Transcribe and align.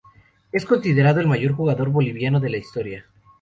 Es 0.51 0.65
considerado 0.65 1.19
el 1.19 1.27
mayor 1.27 1.51
jugador 1.51 1.89
boliviano 1.91 2.39
de 2.39 2.49
la 2.49 2.57
historia. 2.57 3.05